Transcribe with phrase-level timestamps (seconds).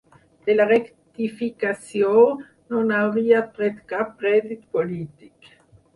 [0.45, 2.15] De la rectificació,
[2.73, 5.53] no n’hauria tret cap rèdit polític.